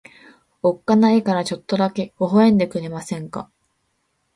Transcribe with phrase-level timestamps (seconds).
[0.63, 3.51] おっかないからちょっとだけ微笑んでくれませんか。